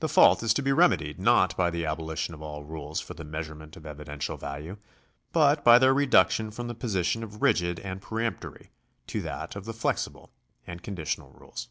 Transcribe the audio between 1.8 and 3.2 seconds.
abolition of all rules for